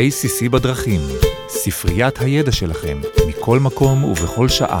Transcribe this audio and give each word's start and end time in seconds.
ACC 0.00 0.48
בדרכים, 0.48 1.00
ספריית 1.48 2.20
הידע 2.20 2.52
שלכם, 2.52 3.00
מכל 3.28 3.58
מקום 3.58 4.04
ובכל 4.04 4.48
שעה. 4.48 4.80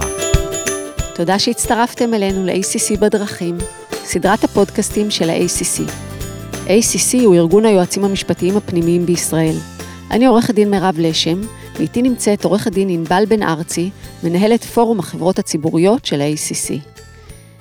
תודה 1.14 1.38
שהצטרפתם 1.38 2.14
אלינו 2.14 2.46
ל-ACC 2.46 2.98
בדרכים, 3.00 3.58
סדרת 3.90 4.44
הפודקאסטים 4.44 5.10
של 5.10 5.30
ה-ACC. 5.30 5.90
ACC 6.66 7.24
הוא 7.24 7.34
ארגון 7.34 7.64
היועצים 7.64 8.04
המשפטיים 8.04 8.56
הפנימיים 8.56 9.06
בישראל. 9.06 9.56
אני 10.10 10.26
עורכת 10.26 10.54
דין 10.54 10.70
מירב 10.70 10.94
לשם, 10.98 11.40
ואיתי 11.76 12.02
נמצאת 12.02 12.44
עורכת 12.44 12.72
דין 12.72 12.88
ענבל 12.88 13.24
בן 13.28 13.42
ארצי, 13.42 13.90
מנהלת 14.24 14.64
פורום 14.64 14.98
החברות 14.98 15.38
הציבוריות 15.38 16.04
של 16.04 16.20
ה-ACC. 16.20 16.89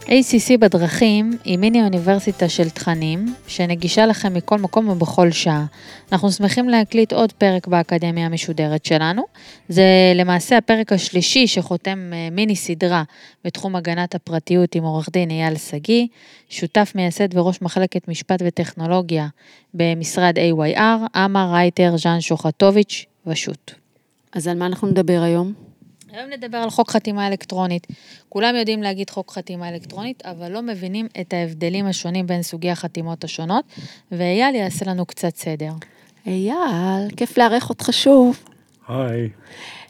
ACC 0.10 0.58
בדרכים 0.60 1.32
היא 1.44 1.58
מיני 1.58 1.84
אוניברסיטה 1.84 2.50
של 2.50 2.70
תכנים, 2.70 3.36
שנגישה 3.48 4.06
לכם 4.06 4.34
מכל 4.34 4.58
מקום 4.58 4.90
ובכל 4.90 5.32
שעה. 5.32 5.66
אנחנו 6.12 6.32
שמחים 6.32 6.70
להקליט 6.70 7.14
עוד 7.14 7.32
פרק 7.32 7.68
באקדמיה 7.68 8.26
המשודרת 8.26 8.86
שלנו. 8.86 9.24
זה 9.68 9.84
למעשה 10.16 10.58
הפרק 10.58 10.94
השלישי 10.94 11.48
שחותם 11.48 12.12
אה, 12.14 12.30
מיני 12.32 12.56
סדרה 12.56 13.04
בתחום 13.46 13.76
הגנת 13.76 14.16
הפרטיות 14.16 14.76
עם 14.76 14.84
עורך 14.84 15.10
דין 15.10 15.30
אייל 15.30 15.58
שגיא, 15.58 16.08
שותף 16.50 16.92
מייסד 16.96 17.38
וראש 17.38 17.62
מחלקת 17.62 18.08
משפט 18.08 18.42
וטכנולוגיה 18.46 19.28
במשרד 19.74 20.34
AYR, 20.38 21.18
אמה 21.26 21.52
רייטר, 21.52 21.98
ז'אן 21.98 22.22
שוחטוביץ' 22.22 23.06
ושות'. 23.28 23.72
אז 24.34 24.48
על 24.48 24.58
מה 24.58 24.66
אנחנו 24.66 24.88
נדבר 24.88 25.22
היום? 25.22 25.69
היום 26.14 26.30
נדבר 26.30 26.58
על 26.58 26.70
חוק 26.70 26.92
חתימה 26.92 27.28
אלקטרונית. 27.28 27.88
כולם 28.30 28.56
יודעים 28.56 28.84
להגיד 28.84 29.10
חוק 29.10 29.32
חתימה 29.32 29.70
אלקטרונית, 29.70 30.26
אבל 30.26 30.52
לא 30.52 30.62
מבינים 30.62 31.08
את 31.22 31.34
ההבדלים 31.34 31.86
השונים 31.86 32.28
בין 32.28 32.44
סוגי 32.44 32.72
החתימות 32.72 33.24
השונות, 33.24 33.66
ואייל 34.12 34.56
יעשה 34.56 34.86
לנו 34.86 35.06
קצת 35.06 35.36
סדר. 35.36 35.72
אייל, 36.28 37.10
כיף 37.18 37.38
לארח 37.38 37.70
אותך 37.70 37.90
שוב. 37.92 38.44
היי. 38.88 39.30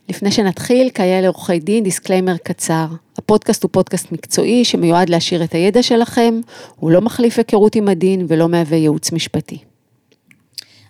לפני 0.09 0.31
שנתחיל, 0.31 0.89
כיאה 0.89 1.21
לעורכי 1.21 1.59
דין, 1.59 1.83
disclaimer 1.83 2.37
קצר. 2.37 2.85
הפודקאסט 3.17 3.63
הוא 3.63 3.69
פודקאסט 3.71 4.11
מקצועי 4.11 4.65
שמיועד 4.65 5.09
להעשיר 5.09 5.43
את 5.43 5.53
הידע 5.53 5.83
שלכם, 5.83 6.41
הוא 6.75 6.91
לא 6.91 7.01
מחליף 7.01 7.37
היכרות 7.37 7.75
עם 7.75 7.87
הדין 7.87 8.25
ולא 8.27 8.49
מהווה 8.49 8.77
ייעוץ 8.77 9.11
משפטי. 9.11 9.68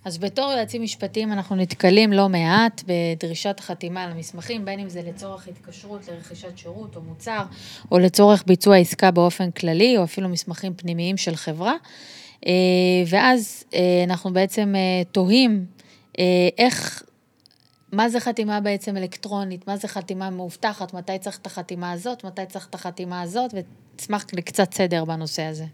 אז 0.06 0.18
בתור 0.18 0.52
יועצים 0.52 0.82
משפטיים 0.82 1.32
אנחנו 1.32 1.56
נתקלים 1.56 2.14
לא 2.14 2.30
מעט 2.30 2.84
בדרישת 2.88 3.60
החתימה 3.60 4.04
על 4.04 4.12
המסמכים, 4.12 4.66
בין 4.66 4.80
אם 4.80 4.90
זה 4.90 5.02
לצורך 5.02 5.48
התקשרות 5.48 6.08
לרכישת 6.08 6.58
שירות 6.58 6.96
או 6.96 7.02
מוצר, 7.02 7.44
או 7.92 8.00
לצורך 8.00 8.44
ביצוע 8.48 8.78
עסקה 8.78 9.12
באופן 9.12 9.52
כללי, 9.52 9.98
או 9.98 10.04
אפילו 10.04 10.30
מסמכים 10.30 10.74
פנימיים 10.74 11.18
של 11.18 11.36
חברה. 11.36 11.74
אה, 12.48 12.52
ואז 13.08 13.64
אה, 13.74 14.04
אנחנו 14.04 14.34
בעצם 14.34 14.74
אה, 14.76 15.04
תוהים 15.12 15.66
איך, 16.58 17.04
מה 17.92 18.10
זה 18.10 18.20
חתימה 18.20 18.60
בעצם 18.60 18.98
אלקטרונית, 18.98 19.68
מה 19.68 19.78
זה 19.78 19.88
חתימה 19.88 20.30
מאובטחת, 20.30 20.94
מתי 20.94 21.20
צריך 21.20 21.38
את 21.38 21.46
החתימה 21.46 21.92
הזאת, 21.92 22.24
מתי 22.24 22.46
צריך 22.46 22.68
את 22.70 22.76
החתימה 22.76 23.22
הזאת, 23.22 23.54
ונשמח 23.54 24.26
לקצת 24.34 24.74
סדר 24.74 25.06
בנושא 25.06 25.44
הזה. 25.44 25.66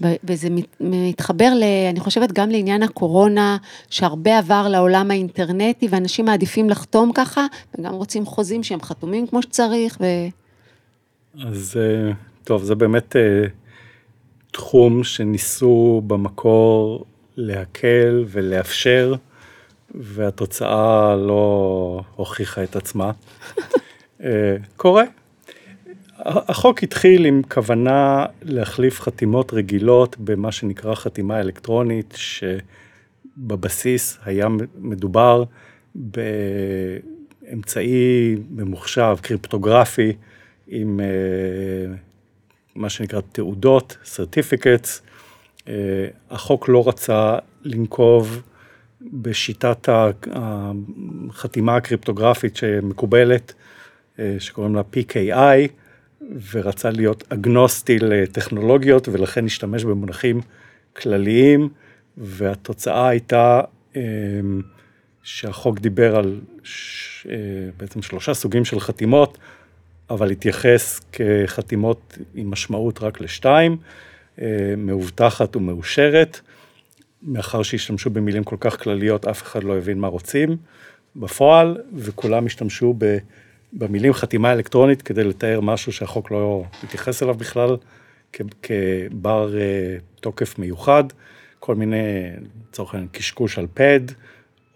וזה 0.00 0.48
מתחבר, 0.80 1.52
ל, 1.56 1.62
אני 1.90 2.00
חושבת, 2.00 2.32
גם 2.32 2.50
לעניין 2.50 2.82
הקורונה, 2.82 3.56
שהרבה 3.90 4.38
עבר 4.38 4.68
לעולם 4.68 5.10
האינטרנטי, 5.10 5.88
ואנשים 5.90 6.24
מעדיפים 6.24 6.70
לחתום 6.70 7.12
ככה, 7.14 7.46
וגם 7.78 7.94
רוצים 7.94 8.26
חוזים 8.26 8.62
שהם 8.62 8.82
חתומים 8.82 9.26
כמו 9.26 9.42
שצריך. 9.42 9.98
ו... 10.00 10.04
אז 11.46 11.76
אה, 11.80 12.12
טוב, 12.44 12.62
זה 12.62 12.74
באמת 12.74 13.16
אה, 13.16 13.44
תחום 14.50 15.04
שניסו 15.04 16.02
במקור 16.06 17.04
להקל 17.36 18.24
ולאפשר, 18.28 19.14
והתוצאה 19.94 21.16
לא 21.16 22.02
הוכיחה 22.16 22.62
את 22.62 22.76
עצמה. 22.76 23.10
אה, 24.24 24.56
קורה, 24.76 25.04
החוק 26.24 26.82
התחיל 26.82 27.24
עם 27.24 27.42
כוונה 27.42 28.26
להחליף 28.42 29.00
חתימות 29.00 29.52
רגילות 29.52 30.16
במה 30.18 30.52
שנקרא 30.52 30.94
חתימה 30.94 31.40
אלקטרונית, 31.40 32.18
שבבסיס 33.36 34.18
היה 34.24 34.46
מדובר 34.78 35.44
באמצעי 37.44 38.36
ממוחשב, 38.50 39.16
קריפטוגרפי, 39.22 40.12
עם 40.68 41.00
אה, 41.00 41.06
מה 42.74 42.90
שנקרא 42.90 43.20
תעודות, 43.32 43.96
certificates. 44.04 45.00
אה, 45.68 46.06
החוק 46.30 46.68
לא 46.68 46.88
רצה 46.88 47.38
לנקוב 47.64 48.42
בשיטת 49.00 49.88
החתימה 50.32 51.76
הקריפטוגרפית 51.76 52.56
שמקובלת, 52.56 53.54
אה, 54.18 54.36
שקוראים 54.38 54.74
לה 54.74 54.82
PKI, 54.94 55.68
ורצה 56.52 56.90
להיות 56.90 57.24
אגנוסטי 57.32 57.98
לטכנולוגיות, 57.98 59.08
ולכן 59.08 59.44
השתמש 59.44 59.84
במונחים 59.84 60.40
כלליים, 60.96 61.68
והתוצאה 62.16 63.08
הייתה 63.08 63.60
אמ, 63.96 64.00
שהחוק 65.22 65.78
דיבר 65.78 66.16
על 66.16 66.40
ש... 66.62 67.26
אה, 67.30 67.34
בעצם 67.76 68.02
שלושה 68.02 68.34
סוגים 68.34 68.64
של 68.64 68.80
חתימות, 68.80 69.38
אבל 70.10 70.30
התייחס 70.30 71.00
כחתימות 71.12 72.18
עם 72.34 72.50
משמעות 72.50 73.02
רק 73.02 73.20
לשתיים, 73.20 73.76
אה, 74.40 74.74
מאובטחת 74.76 75.56
ומאושרת. 75.56 76.40
מאחר 77.22 77.62
שהשתמשו 77.62 78.10
במילים 78.10 78.44
כל 78.44 78.56
כך 78.60 78.82
כלליות, 78.82 79.26
אף 79.26 79.42
אחד 79.42 79.64
לא 79.64 79.78
הבין 79.78 79.98
מה 79.98 80.08
רוצים 80.08 80.56
בפועל, 81.16 81.76
וכולם 81.94 82.46
השתמשו 82.46 82.94
ב... 82.98 83.18
במילים 83.72 84.12
חתימה 84.12 84.52
אלקטרונית 84.52 85.02
כדי 85.02 85.24
לתאר 85.24 85.60
משהו 85.60 85.92
שהחוק 85.92 86.30
לא 86.30 86.64
מתייחס 86.84 87.22
אליו 87.22 87.34
בכלל, 87.34 87.76
כבר 88.32 89.58
אה, 89.58 89.96
תוקף 90.20 90.58
מיוחד, 90.58 91.04
כל 91.58 91.74
מיני, 91.74 92.30
לצורך 92.70 92.94
העניין, 92.94 93.08
קשקוש 93.12 93.58
על 93.58 93.66
פד, 93.74 94.00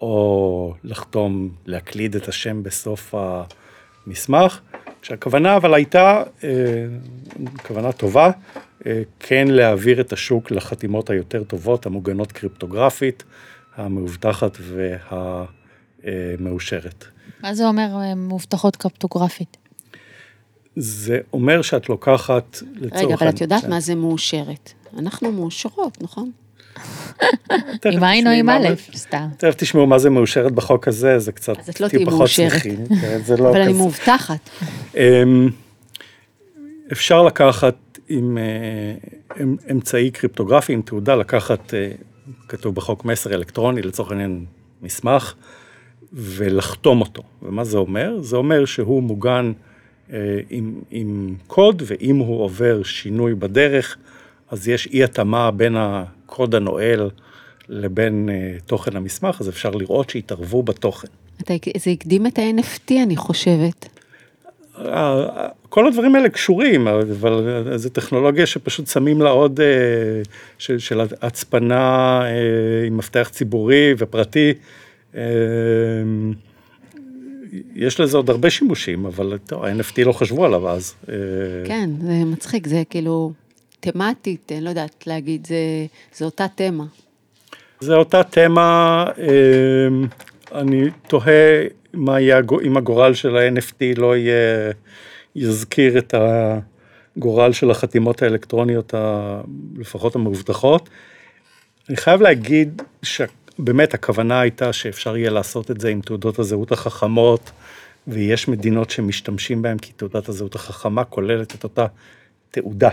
או 0.00 0.74
לחתום, 0.84 1.50
להקליד 1.66 2.16
את 2.16 2.28
השם 2.28 2.62
בסוף 2.62 3.14
המסמך, 4.06 4.60
כשהכוונה 5.02 5.56
אבל 5.56 5.74
הייתה, 5.74 6.22
אה, 6.44 6.50
כוונה 7.66 7.92
טובה, 7.92 8.30
אה, 8.86 9.02
כן 9.20 9.48
להעביר 9.48 10.00
את 10.00 10.12
השוק 10.12 10.50
לחתימות 10.50 11.10
היותר 11.10 11.44
טובות, 11.44 11.86
המוגנות 11.86 12.32
קריפטוגרפית, 12.32 13.24
המאובטחת 13.76 14.58
והמאושרת. 15.92 17.11
מה 17.42 17.54
זה 17.54 17.66
אומר 17.66 17.88
אה, 18.00 18.14
מאובטחות 18.14 18.76
קרפטוגרפית? 18.76 19.56
זה 20.76 21.18
אומר 21.32 21.62
שאת 21.62 21.88
לוקחת 21.88 22.58
לצורך... 22.74 23.02
רגע, 23.02 23.14
אבל 23.14 23.28
את 23.28 23.40
יודעת 23.40 23.64
מה 23.64 23.80
זה 23.80 23.94
מאושרת. 23.94 24.72
אנחנו 24.98 25.32
מאושרות, 25.32 26.02
נכון? 26.02 26.30
עם 27.92 28.04
עין 28.04 28.26
או 28.26 28.32
עם 28.32 28.48
א', 28.48 28.68
סתם. 28.94 29.28
תכף 29.36 29.54
תשמעו 29.56 29.86
מה 29.86 29.98
זה 29.98 30.10
מאושרת 30.10 30.52
בחוק 30.52 30.88
הזה, 30.88 31.18
זה 31.18 31.32
קצת 31.32 31.58
אז 31.58 31.68
את 31.68 31.80
לא 31.80 31.88
תהיי 31.88 32.04
מאושרת. 32.04 32.62
כן, 32.62 33.34
לא 33.38 33.50
אבל 33.50 33.60
אני 33.60 33.72
מאובטחת. 33.72 34.50
אמ, 34.96 35.48
אפשר 36.92 37.22
לקחת 37.22 37.74
עם 38.08 38.38
אה, 38.38 39.44
אמצעי 39.70 40.10
קריפטוגרפי, 40.10 40.72
עם 40.72 40.82
תעודה, 40.82 41.14
לקחת, 41.14 41.74
אה, 41.74 41.90
כתוב 42.48 42.74
בחוק 42.74 43.04
מסר 43.04 43.34
אלקטרוני, 43.34 43.82
לצורך 43.82 44.10
העניין 44.10 44.44
מסמך, 44.82 45.34
ולחתום 46.12 47.00
אותו. 47.00 47.22
ומה 47.42 47.64
זה 47.64 47.78
אומר? 47.78 48.20
זה 48.20 48.36
אומר 48.36 48.64
שהוא 48.64 49.02
מוגן 49.02 49.52
אה, 50.12 50.18
עם, 50.50 50.80
עם 50.90 51.34
קוד, 51.46 51.82
ואם 51.86 52.16
הוא 52.16 52.42
עובר 52.42 52.82
שינוי 52.82 53.34
בדרך, 53.34 53.96
אז 54.50 54.68
יש 54.68 54.86
אי 54.86 55.04
התאמה 55.04 55.50
בין 55.50 55.76
הקוד 55.78 56.54
הנועל 56.54 57.10
לבין 57.68 58.28
אה, 58.32 58.56
תוכן 58.66 58.96
המסמך, 58.96 59.40
אז 59.40 59.48
אפשר 59.48 59.70
לראות 59.70 60.10
שהתערבו 60.10 60.62
בתוכן. 60.62 61.08
זה 61.78 61.90
הקדים 61.90 62.26
את 62.26 62.38
ה-NFT, 62.38 62.92
אני 63.02 63.16
חושבת. 63.16 63.88
כל 65.68 65.86
הדברים 65.86 66.14
האלה 66.14 66.28
קשורים, 66.28 66.88
אבל 66.88 67.66
זו 67.76 67.88
טכנולוגיה 67.88 68.46
שפשוט 68.46 68.86
שמים 68.86 69.20
לה 69.20 69.30
עוד, 69.30 69.60
אה, 69.60 69.66
של, 70.58 70.78
של 70.78 71.00
הצפנה 71.00 72.20
אה, 72.24 72.86
עם 72.86 72.96
מפתח 72.96 73.28
ציבורי 73.32 73.94
ופרטי. 73.98 74.54
אמ, 75.14 76.32
יש 77.74 78.00
לזה 78.00 78.16
עוד 78.16 78.30
הרבה 78.30 78.50
שימושים, 78.50 79.06
אבל 79.06 79.38
טוב, 79.46 79.64
ה-NFT 79.64 80.04
לא 80.04 80.12
חשבו 80.12 80.44
עליו 80.44 80.68
אז. 80.68 80.94
אה, 81.08 81.14
כן, 81.64 81.90
זה 82.00 82.24
מצחיק, 82.24 82.66
זה 82.66 82.82
כאילו 82.90 83.32
תמטית, 83.80 84.52
אני 84.52 84.60
לא 84.60 84.68
יודעת 84.68 85.06
להגיד, 85.06 85.46
זה, 85.46 85.56
זה 86.16 86.24
אותה 86.24 86.46
תמה. 86.54 86.84
זה 87.80 87.94
אותה 87.94 88.22
תמה, 88.22 89.04
אמ, 89.18 90.06
אני 90.54 90.90
תוהה 91.08 91.62
מה 91.94 92.20
יהיה, 92.20 92.40
אם 92.64 92.76
הגורל 92.76 93.14
של 93.14 93.36
ה-NFT 93.36 94.00
לא 94.00 94.16
יהיה, 94.16 94.72
יזכיר 95.36 95.98
את 95.98 96.14
הגורל 97.16 97.52
של 97.52 97.70
החתימות 97.70 98.22
האלקטרוניות, 98.22 98.94
לפחות 99.76 100.14
המאובטחות. 100.14 100.88
אני 101.88 101.96
חייב 101.96 102.22
להגיד 102.22 102.82
שה... 103.02 103.24
באמת 103.58 103.94
הכוונה 103.94 104.40
הייתה 104.40 104.72
שאפשר 104.72 105.16
יהיה 105.16 105.30
לעשות 105.30 105.70
את 105.70 105.80
זה 105.80 105.88
עם 105.88 106.00
תעודות 106.00 106.38
הזהות 106.38 106.72
החכמות, 106.72 107.50
ויש 108.06 108.48
מדינות 108.48 108.90
שמשתמשים 108.90 109.62
בהן 109.62 109.78
כי 109.78 109.92
תעודת 109.92 110.28
הזהות 110.28 110.54
החכמה 110.54 111.04
כוללת 111.04 111.54
את 111.54 111.64
אותה 111.64 111.86
תעודה 112.50 112.90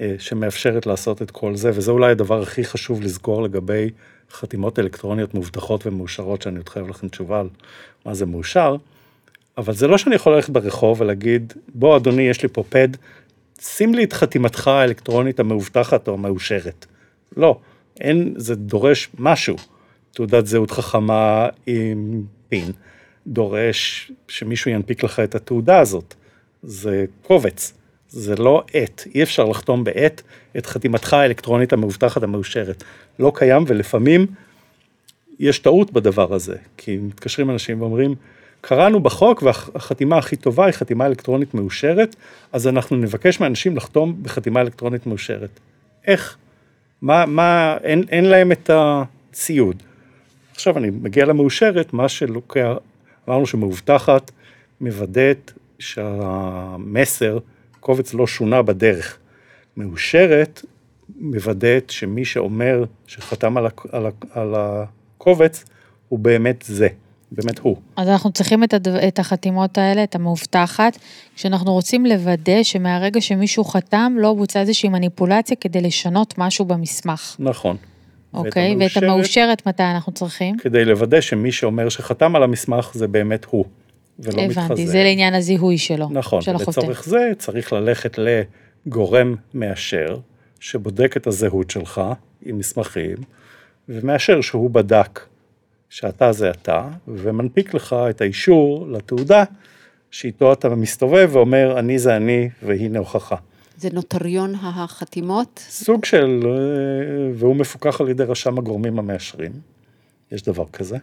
אה, 0.00 0.14
שמאפשרת 0.18 0.86
לעשות 0.86 1.22
את 1.22 1.30
כל 1.30 1.56
זה, 1.56 1.70
וזה 1.74 1.90
אולי 1.90 2.10
הדבר 2.10 2.42
הכי 2.42 2.64
חשוב 2.64 3.02
לזכור 3.02 3.42
לגבי 3.42 3.90
חתימות 4.30 4.78
אלקטרוניות 4.78 5.34
מאובטחות 5.34 5.86
ומאושרות, 5.86 6.42
שאני 6.42 6.56
עוד 6.56 6.68
חייב 6.68 6.88
לכם 6.88 7.08
תשובה 7.08 7.40
על 7.40 7.48
מה 8.06 8.14
זה 8.14 8.26
מאושר, 8.26 8.76
אבל 9.58 9.74
זה 9.74 9.86
לא 9.86 9.98
שאני 9.98 10.14
יכול 10.14 10.34
ללכת 10.34 10.50
ברחוב 10.50 11.00
ולהגיד, 11.00 11.52
בוא 11.74 11.96
אדוני, 11.96 12.22
יש 12.22 12.42
לי 12.42 12.48
פה 12.48 12.64
פד, 12.68 12.88
שים 13.60 13.94
לי 13.94 14.04
את 14.04 14.12
חתימתך 14.12 14.68
האלקטרונית 14.68 15.40
המאובטחת 15.40 16.08
או 16.08 16.14
המאושרת. 16.14 16.86
לא, 17.36 17.58
אין, 18.00 18.34
זה 18.36 18.54
דורש 18.54 19.08
משהו. 19.18 19.56
תעודת 20.12 20.46
זהות 20.46 20.70
חכמה 20.70 21.48
עם 21.66 22.22
פין, 22.48 22.72
דורש 23.26 24.12
שמישהו 24.28 24.70
ינפיק 24.70 25.02
לך 25.02 25.20
את 25.20 25.34
התעודה 25.34 25.80
הזאת. 25.80 26.14
זה 26.62 27.04
קובץ, 27.22 27.72
זה 28.08 28.36
לא 28.36 28.64
עט, 28.72 29.02
אי 29.14 29.22
אפשר 29.22 29.44
לחתום 29.44 29.84
בעט 29.84 30.22
את 30.58 30.66
חתימתך 30.66 31.12
האלקטרונית 31.12 31.72
המאובטחת 31.72 32.22
המאושרת. 32.22 32.84
לא 33.18 33.32
קיים 33.34 33.64
ולפעמים 33.66 34.26
יש 35.38 35.58
טעות 35.58 35.92
בדבר 35.92 36.34
הזה, 36.34 36.56
כי 36.76 36.96
מתקשרים 36.96 37.50
אנשים 37.50 37.80
ואומרים, 37.80 38.14
קראנו 38.60 39.00
בחוק 39.00 39.42
והחתימה 39.42 40.18
הכי 40.18 40.36
טובה 40.36 40.66
היא 40.66 40.72
חתימה 40.72 41.06
אלקטרונית 41.06 41.54
מאושרת, 41.54 42.16
אז 42.52 42.68
אנחנו 42.68 42.96
נבקש 42.96 43.40
מאנשים 43.40 43.76
לחתום 43.76 44.22
בחתימה 44.22 44.60
אלקטרונית 44.60 45.06
מאושרת. 45.06 45.60
איך? 46.06 46.36
מה, 47.02 47.26
מה, 47.26 47.76
אין, 47.82 48.04
אין 48.10 48.24
להם 48.24 48.52
את 48.52 48.70
הציוד. 48.72 49.82
עכשיו 50.62 50.78
אני 50.78 50.90
מגיע 50.90 51.24
למאושרת, 51.24 51.92
מה 51.92 52.08
שלוקח, 52.08 52.72
אמרנו 53.28 53.46
שמאובטחת, 53.46 54.30
מוודאת 54.80 55.52
שהמסר, 55.78 57.38
קובץ 57.80 58.14
לא 58.14 58.26
שונה 58.26 58.62
בדרך. 58.62 59.18
מאושרת, 59.76 60.62
מוודאת 61.16 61.90
שמי 61.90 62.24
שאומר 62.24 62.84
שחתם 63.06 63.56
על, 63.56 63.66
על, 63.92 64.06
על 64.30 64.54
הקובץ, 64.56 65.64
הוא 66.08 66.18
באמת 66.18 66.64
זה. 66.66 66.88
באמת 67.32 67.58
הוא. 67.58 67.76
אז 67.96 68.08
אנחנו 68.08 68.32
צריכים 68.32 68.64
את, 68.64 68.74
הדו, 68.74 68.90
את 69.08 69.18
החתימות 69.18 69.78
האלה, 69.78 70.04
את 70.04 70.14
המאובטחת, 70.14 70.98
כשאנחנו 71.36 71.72
רוצים 71.72 72.06
לוודא 72.06 72.62
שמהרגע 72.62 73.20
שמישהו 73.20 73.64
חתם, 73.64 74.12
לא 74.18 74.34
בוצעה 74.34 74.62
איזושהי 74.62 74.88
מניפולציה 74.88 75.56
כדי 75.56 75.80
לשנות 75.80 76.34
משהו 76.38 76.64
במסמך. 76.64 77.36
נכון. 77.38 77.76
אוקיי, 78.34 78.76
ואת 78.80 78.80
המאושרת, 78.80 78.96
ואת 78.96 79.02
המאושרת 79.02 79.66
מתי 79.66 79.82
אנחנו 79.82 80.12
צריכים? 80.12 80.56
כדי 80.58 80.84
לוודא 80.84 81.20
שמי 81.20 81.52
שאומר 81.52 81.88
שחתם 81.88 82.36
על 82.36 82.42
המסמך 82.42 82.90
זה 82.94 83.08
באמת 83.08 83.44
הוא, 83.44 83.64
ולא 84.18 84.32
הבנתי, 84.32 84.46
מתחזה. 84.48 84.64
הבנתי, 84.64 84.86
זה 84.86 85.02
לעניין 85.02 85.34
הזיהוי 85.34 85.78
שלו, 85.78 86.08
נכון, 86.10 86.42
של 86.42 86.54
החותם. 86.54 86.80
לצורך 86.80 87.04
זה 87.04 87.32
צריך 87.38 87.72
ללכת 87.72 88.18
לגורם 88.18 89.34
מאשר, 89.54 90.16
שבודק 90.60 91.16
את 91.16 91.26
הזהות 91.26 91.70
שלך 91.70 92.00
עם 92.44 92.58
מסמכים, 92.58 93.16
ומאשר 93.88 94.40
שהוא 94.40 94.70
בדק 94.70 95.20
שאתה 95.90 96.32
זה 96.32 96.50
אתה, 96.50 96.88
ומנפיק 97.08 97.74
לך 97.74 97.96
את 98.10 98.20
האישור 98.20 98.86
לתעודה 98.88 99.44
שאיתו 100.10 100.52
אתה 100.52 100.68
מסתובב 100.68 101.30
ואומר, 101.32 101.78
אני 101.78 101.98
זה 101.98 102.16
אני 102.16 102.48
והנה 102.62 102.98
הוכחה. 102.98 103.36
זה 103.76 103.88
נוטריון 103.92 104.54
החתימות? 104.54 105.64
סוג 105.68 106.04
של, 106.04 106.40
אה, 106.44 107.30
והוא 107.34 107.56
מפוקח 107.56 108.00
על 108.00 108.08
ידי 108.08 108.24
רשם 108.24 108.58
הגורמים 108.58 108.98
המאשרים, 108.98 109.52
יש 110.32 110.42
דבר 110.42 110.64
כזה. 110.72 110.96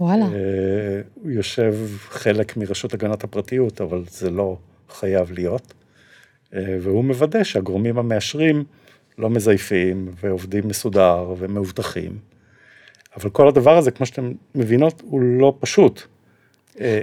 וואלה. 0.00 0.24
אה, 0.24 0.30
הוא 1.14 1.30
יושב 1.30 1.74
חלק 2.08 2.56
מרשות 2.56 2.94
הגנת 2.94 3.24
הפרטיות, 3.24 3.80
אבל 3.80 4.04
זה 4.10 4.30
לא 4.30 4.56
חייב 4.90 5.32
להיות. 5.32 5.74
אה, 6.54 6.76
והוא 6.80 7.04
מוודא 7.04 7.44
שהגורמים 7.44 7.98
המאשרים 7.98 8.64
לא 9.18 9.30
מזייפים 9.30 10.08
ועובדים 10.22 10.68
מסודר 10.68 11.34
ומאובטחים. 11.38 12.18
אבל 13.16 13.30
כל 13.30 13.48
הדבר 13.48 13.76
הזה, 13.76 13.90
כמו 13.90 14.06
שאתם 14.06 14.32
מבינות, 14.54 15.02
הוא 15.04 15.20
לא 15.20 15.56
פשוט. 15.60 16.02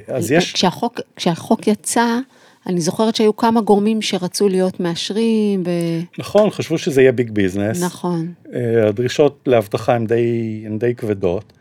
אז 0.07 0.31
יש... 0.31 0.53
כשהחוק, 0.53 0.99
כשהחוק 1.15 1.67
יצא, 1.67 2.19
אני 2.67 2.81
זוכרת 2.81 3.15
שהיו 3.15 3.35
כמה 3.35 3.61
גורמים 3.61 4.01
שרצו 4.01 4.49
להיות 4.49 4.79
מאשרים. 4.79 5.63
ו... 5.65 5.69
נכון, 6.17 6.49
חשבו 6.49 6.77
שזה 6.77 7.01
יהיה 7.01 7.11
ביג 7.11 7.31
ביזנס. 7.31 7.83
נכון. 7.83 8.33
אה, 8.53 8.87
הדרישות 8.87 9.39
לאבטחה 9.45 9.95
הן 9.95 10.07
די, 10.07 10.63
הן 10.65 10.79
די 10.79 10.95
כבדות. 10.95 11.53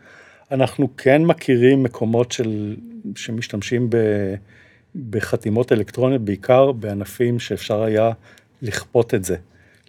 אנחנו 0.51 0.89
כן 0.97 1.25
מכירים 1.25 1.83
מקומות 1.83 2.31
של, 2.31 2.75
שמשתמשים 3.15 3.89
ב, 3.89 3.97
בחתימות 5.09 5.71
אלקטרוניות, 5.71 6.21
בעיקר 6.21 6.71
בענפים 6.71 7.39
שאפשר 7.39 7.83
היה 7.83 8.11
לכפות 8.61 9.13
את 9.13 9.23
זה. 9.23 9.35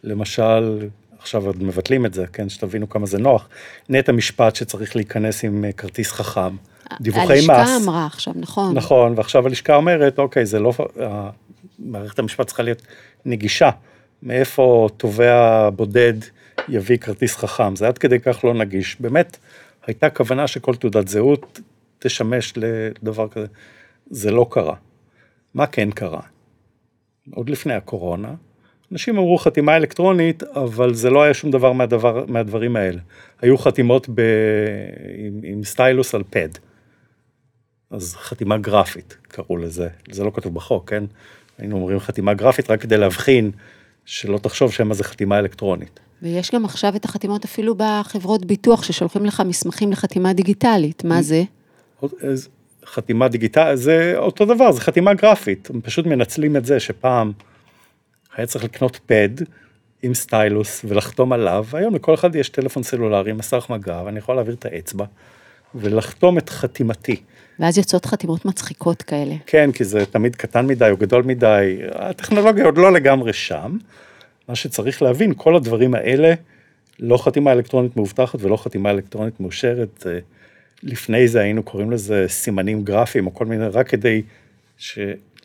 למשל, 0.04 0.88
עכשיו 1.18 1.46
עוד 1.46 1.62
מבטלים 1.62 2.06
את 2.06 2.14
זה, 2.14 2.26
כן, 2.26 2.48
שתבינו 2.48 2.88
כמה 2.88 3.06
זה 3.06 3.18
נוח. 3.18 3.48
נטע 3.88 4.12
משפט 4.12 4.56
שצריך 4.56 4.96
להיכנס 4.96 5.44
עם 5.44 5.64
אה, 5.64 5.72
כרטיס 5.72 6.12
חכם, 6.12 6.56
דיווחי 7.00 7.38
מס. 7.38 7.50
הלשכה 7.50 7.76
אמרה 7.84 8.06
עכשיו, 8.06 8.34
נכון. 8.36 8.74
נכון, 8.74 9.14
ועכשיו 9.16 9.46
הלשכה 9.46 9.74
אומרת, 9.74 10.18
אוקיי, 10.18 10.46
זה 10.46 10.58
לא, 10.58 10.72
מערכת 11.78 12.18
המשפט 12.18 12.46
צריכה 12.46 12.62
להיות 12.62 12.82
נגישה. 13.24 13.70
מאיפה 14.22 14.88
תובע 14.96 15.68
בודד 15.70 16.14
יביא 16.68 16.96
כרטיס 16.96 17.36
חכם, 17.36 17.76
זה 17.76 17.88
עד 17.88 17.98
כדי 17.98 18.20
כך 18.20 18.44
לא 18.44 18.54
נגיש. 18.54 18.96
באמת, 19.00 19.36
הייתה 19.86 20.10
כוונה 20.10 20.46
שכל 20.46 20.74
תעודת 20.74 21.08
זהות 21.08 21.60
תשמש 21.98 22.52
לדבר 22.56 23.28
כזה. 23.28 23.46
זה 24.10 24.30
לא 24.30 24.46
קרה. 24.50 24.74
מה 25.54 25.66
כן 25.66 25.90
קרה? 25.90 26.20
עוד 27.34 27.50
לפני 27.50 27.74
הקורונה, 27.74 28.34
אנשים 28.92 29.18
אמרו 29.18 29.38
חתימה 29.38 29.76
אלקטרונית, 29.76 30.42
אבל 30.42 30.94
זה 30.94 31.10
לא 31.10 31.22
היה 31.22 31.34
שום 31.34 31.50
דבר 31.50 31.72
מהדבר, 31.72 32.24
מהדברים 32.28 32.76
האלה. 32.76 33.00
היו 33.42 33.58
חתימות 33.58 34.08
ב, 34.08 34.20
עם, 35.18 35.40
עם 35.42 35.64
סטיילוס 35.64 36.14
על 36.14 36.22
פד. 36.30 36.48
אז 37.90 38.14
חתימה 38.14 38.58
גרפית 38.58 39.16
קראו 39.28 39.56
לזה, 39.56 39.88
זה 40.10 40.24
לא 40.24 40.30
כתוב 40.34 40.54
בחוק, 40.54 40.90
כן? 40.90 41.04
היינו 41.58 41.76
אומרים 41.76 42.00
חתימה 42.00 42.34
גרפית 42.34 42.70
רק 42.70 42.80
כדי 42.80 42.96
להבחין 42.96 43.50
שלא 44.04 44.38
תחשוב 44.38 44.72
שמא 44.72 44.94
זה 44.94 45.04
חתימה 45.04 45.38
אלקטרונית. 45.38 46.00
ויש 46.22 46.50
גם 46.54 46.64
עכשיו 46.64 46.96
את 46.96 47.04
החתימות 47.04 47.44
אפילו 47.44 47.74
בחברות 47.76 48.44
ביטוח 48.44 48.82
ששולחים 48.82 49.24
לך 49.24 49.42
מסמכים 49.46 49.92
לחתימה 49.92 50.32
דיגיטלית, 50.32 51.04
מה 51.04 51.22
זה? 51.22 51.42
חתימה 52.86 53.28
דיגיטלית, 53.28 53.78
זה 53.78 54.14
אותו 54.16 54.44
דבר, 54.44 54.72
זה 54.72 54.80
חתימה 54.80 55.14
גרפית, 55.14 55.70
הם 55.70 55.80
פשוט 55.80 56.06
מנצלים 56.06 56.56
את 56.56 56.64
זה 56.64 56.80
שפעם 56.80 57.32
היה 58.36 58.46
צריך 58.46 58.64
לקנות 58.64 59.00
פד 59.06 59.28
עם 60.02 60.14
סטיילוס 60.14 60.84
ולחתום 60.88 61.32
עליו, 61.32 61.66
והיום 61.70 61.94
לכל 61.94 62.14
אחד 62.14 62.34
יש 62.34 62.48
טלפון 62.48 62.82
סלולרי, 62.82 63.32
מסך 63.32 63.66
מגע, 63.70 64.02
ואני 64.04 64.18
יכול 64.18 64.34
להעביר 64.34 64.54
את 64.54 64.64
האצבע 64.64 65.04
ולחתום 65.74 66.38
את 66.38 66.50
חתימתי. 66.50 67.16
ואז 67.60 67.78
יוצאות 67.78 68.06
חתימות 68.06 68.44
מצחיקות 68.44 69.02
כאלה. 69.02 69.34
כן, 69.46 69.72
כי 69.72 69.84
זה 69.84 70.06
תמיד 70.06 70.36
קטן 70.36 70.66
מדי 70.66 70.90
או 70.90 70.96
גדול 70.96 71.22
מדי, 71.22 71.78
הטכנולוגיה 71.92 72.64
עוד 72.64 72.78
לא 72.78 72.92
לגמרי 72.92 73.32
שם. 73.32 73.76
מה 74.48 74.54
שצריך 74.54 75.02
להבין, 75.02 75.32
כל 75.36 75.56
הדברים 75.56 75.94
האלה, 75.94 76.34
לא 77.00 77.16
חתימה 77.16 77.52
אלקטרונית 77.52 77.96
מאובטחת 77.96 78.42
ולא 78.42 78.56
חתימה 78.56 78.90
אלקטרונית 78.90 79.40
מאושרת, 79.40 80.06
לפני 80.82 81.28
זה 81.28 81.40
היינו 81.40 81.62
קוראים 81.62 81.90
לזה 81.90 82.24
סימנים 82.28 82.84
גרפיים 82.84 83.26
או 83.26 83.34
כל 83.34 83.46
מיני, 83.46 83.66
רק 83.66 83.88
כדי 83.88 84.22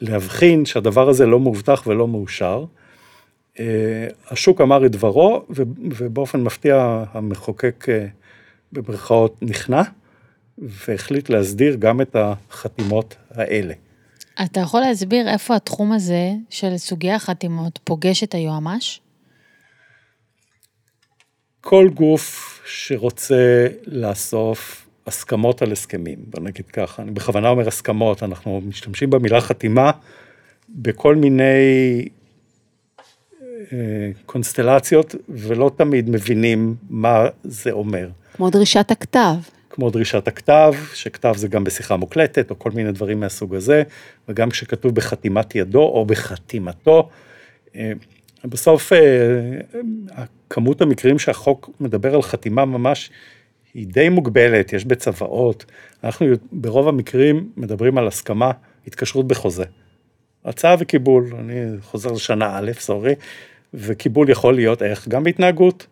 להבחין 0.01 0.65
שהדבר 0.65 1.09
הזה 1.09 1.25
לא 1.25 1.39
מאובטח 1.39 1.83
ולא 1.87 2.07
מאושר. 2.07 2.65
אה, 3.59 4.07
השוק 4.29 4.61
אמר 4.61 4.85
את 4.85 4.91
דברו, 4.91 5.45
ובאופן 5.49 6.43
מפתיע 6.43 7.03
המחוקק 7.11 7.85
אה, 7.89 8.05
במרכאות 8.71 9.37
נכנע, 9.41 9.81
והחליט 10.57 11.29
להסדיר 11.29 11.75
גם 11.75 12.01
את 12.01 12.15
החתימות 12.15 13.15
האלה. 13.31 13.73
אתה 14.43 14.59
יכול 14.59 14.81
להסביר 14.81 15.29
איפה 15.29 15.55
התחום 15.55 15.91
הזה 15.91 16.31
של 16.49 16.77
סוגי 16.77 17.11
החתימות 17.11 17.79
פוגש 17.83 18.23
את 18.23 18.33
היועמ"ש? 18.33 18.99
כל 21.61 21.89
גוף 21.93 22.59
שרוצה 22.65 23.67
לאסוף 23.87 24.87
הסכמות 25.07 25.61
על 25.61 25.71
הסכמים, 25.71 26.19
בוא 26.27 26.43
נגיד 26.43 26.65
ככה, 26.65 27.01
אני 27.01 27.11
בכוונה 27.11 27.49
אומר 27.49 27.67
הסכמות, 27.67 28.23
אנחנו 28.23 28.61
משתמשים 28.65 29.09
במילה 29.09 29.41
חתימה 29.41 29.91
בכל 30.69 31.15
מיני 31.15 32.07
אה, 33.41 34.11
קונסטלציות, 34.25 35.15
ולא 35.29 35.71
תמיד 35.75 36.09
מבינים 36.09 36.75
מה 36.89 37.25
זה 37.43 37.71
אומר. 37.71 38.09
כמו 38.33 38.49
דרישת 38.49 38.91
הכתב. 38.91 39.35
כמו 39.75 39.89
דרישת 39.89 40.27
הכתב, 40.27 40.73
שכתב 40.93 41.33
זה 41.37 41.47
גם 41.47 41.63
בשיחה 41.63 41.95
מוקלטת, 41.95 42.49
או 42.49 42.59
כל 42.59 42.71
מיני 42.71 42.91
דברים 42.91 43.19
מהסוג 43.19 43.55
הזה, 43.55 43.83
וגם 44.29 44.49
כשכתוב 44.49 44.95
בחתימת 44.95 45.55
ידו 45.55 45.81
או 45.81 46.05
בחתימתו. 46.05 47.09
אה, 47.75 47.91
בסוף, 48.45 48.93
אה, 48.93 48.99
כמות 50.49 50.81
המקרים 50.81 51.19
שהחוק 51.19 51.69
מדבר 51.79 52.15
על 52.15 52.21
חתימה 52.21 52.65
ממש, 52.65 53.11
היא 53.73 53.87
די 53.87 54.09
מוגבלת, 54.09 54.73
יש 54.73 54.85
בצוואות. 54.85 55.65
אנחנו 56.03 56.27
ברוב 56.51 56.87
המקרים 56.87 57.49
מדברים 57.57 57.97
על 57.97 58.07
הסכמה, 58.07 58.51
התקשרות 58.87 59.27
בחוזה. 59.27 59.65
הצעה 60.45 60.75
וקיבול, 60.79 61.29
אני 61.39 61.81
חוזר 61.81 62.11
לשנה 62.11 62.57
א', 62.57 62.71
סורי, 62.79 63.15
וקיבול 63.73 64.29
יכול 64.29 64.55
להיות 64.55 64.81
איך? 64.81 65.07
גם 65.07 65.23
בהתנהגות. 65.23 65.87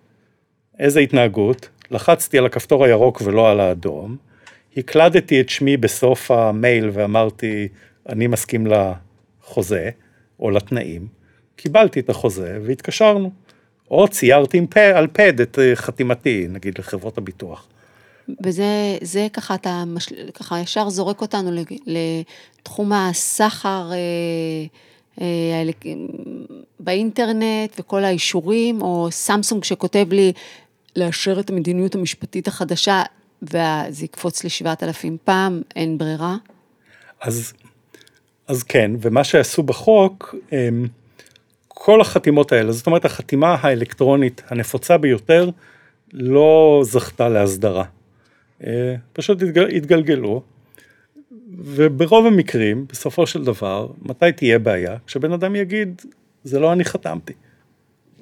איזה 0.80 1.00
התנהגות? 1.00 1.70
לחצתי 1.92 2.38
על 2.38 2.46
הכפתור 2.46 2.86
הירוק 2.86 3.22
ולא 3.26 3.52
על 3.52 3.60
האדום, 3.60 4.18
הקלדתי 4.78 5.42
את 5.42 5.50
שמי 5.50 5.78
בסוף 5.78 6.32
המייל 6.32 6.90
ואמרתי, 6.94 7.68
אני 8.10 8.28
מסכים 8.28 8.68
לחוזה 8.68 9.90
או 10.40 10.52
לתנאים, 10.52 11.08
קיבלתי 11.56 12.00
את 12.00 12.10
החוזה 12.10 12.60
והתקשרנו. 12.66 13.32
או 13.92 14.08
ציירתי 14.08 14.58
עם 14.58 14.68
פה, 14.68 14.80
על 14.80 15.08
פד 15.08 15.42
את 15.42 15.60
אה, 15.60 15.76
חתימתי, 15.76 16.48
נגיד 16.50 16.80
לחברות 16.80 17.18
הביטוח. 17.18 17.68
וזה 18.44 18.98
זה 19.02 19.28
ככה, 19.34 19.56
אתה 19.56 19.84
מש, 19.88 20.08
ככה 20.34 20.60
ישר 20.60 20.90
זורק 20.90 21.22
אותנו 21.22 21.52
לתחום 21.86 22.92
הסחר 22.94 23.92
אה, 23.92 23.98
אה, 25.22 25.72
באינטרנט 26.80 27.80
וכל 27.80 28.04
האישורים, 28.04 28.82
או 28.82 29.08
סמסונג 29.12 29.64
שכותב 29.64 30.06
לי 30.12 30.34
לאשר 30.96 31.40
את 31.40 31.50
המדיניות 31.50 31.96
המשפטית 31.96 32.48
החדשה, 32.48 33.04
וזה 33.42 34.06
יקפוץ 34.06 34.44
לי 34.44 34.50
7,000 34.50 35.18
פעם, 35.24 35.62
אין 35.76 35.98
ברירה. 35.98 36.36
אז, 37.22 37.54
אז 38.48 38.64
כן, 38.64 38.92
ומה 39.02 39.24
שעשו 39.24 39.64
בחוק, 39.64 40.36
הם, 40.52 40.88
כל 41.68 42.02
החתימות 42.02 42.52
האלה, 42.52 42.72
זאת 42.72 42.88
אומרת 42.88 43.06
החתימה 43.06 43.56
האלקטרונית 43.62 44.42
הנפוצה 44.48 44.98
ביותר, 44.98 45.50
לא 46.14 46.82
זכתה 46.86 47.30
להסדרה. 47.30 47.84
אה, 48.64 48.96
פשוט 49.14 49.38
התגלגלו, 49.76 50.42
וברוב 51.58 52.26
המקרים, 52.26 52.86
בסופו 52.90 53.28
של 53.28 53.44
דבר, 53.44 53.88
מתי 54.02 54.32
תהיה 54.32 54.60
בעיה? 54.60 54.98
כשבן 55.08 55.32
אדם 55.32 55.56
יגיד, 55.56 56.02
זה 56.44 56.60
לא 56.60 56.74
אני 56.74 56.86
חתמתי. 56.86 57.34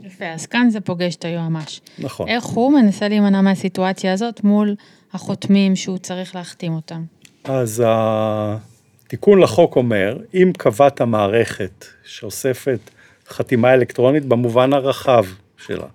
יפה, 0.05 0.25
אז 0.25 0.45
כאן 0.45 0.69
זה 0.69 0.81
פוגש 0.81 1.15
את 1.15 1.25
היועמ"ש. 1.25 1.81
נכון. 1.99 2.27
איך 2.27 2.43
הוא 2.43 2.73
מנסה 2.73 3.07
להימנע 3.07 3.41
מהסיטואציה 3.41 4.13
הזאת 4.13 4.43
מול 4.43 4.75
החותמים 5.13 5.75
שהוא 5.75 5.97
צריך 5.97 6.35
להחתים 6.35 6.73
אותם? 6.73 7.03
אז 7.43 7.83
התיקון 7.85 9.39
לחוק 9.39 9.75
אומר, 9.75 10.17
אם 10.33 10.51
קבעת 10.57 11.01
מערכת 11.01 11.85
שאוספת 12.03 12.79
חתימה 13.27 13.73
אלקטרונית 13.73 14.25
במובן 14.25 14.73
הרחב 14.73 15.23
שלה, 15.57 15.87